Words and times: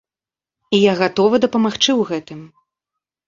І 0.77 0.79
я 0.91 0.95
гатова 1.01 1.35
дапамагчы 1.45 1.85
ў 1.85 2.01
гэтым. 2.13 2.41